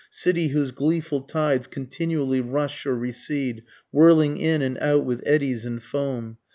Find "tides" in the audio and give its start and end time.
1.21-1.67